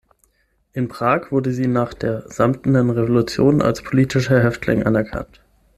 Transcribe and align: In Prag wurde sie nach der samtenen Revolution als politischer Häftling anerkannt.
In 0.73 0.87
Prag 0.87 1.31
wurde 1.31 1.51
sie 1.53 1.67
nach 1.67 1.93
der 1.93 2.27
samtenen 2.27 2.89
Revolution 2.89 3.61
als 3.61 3.83
politischer 3.83 4.41
Häftling 4.43 4.81
anerkannt. 4.81 5.43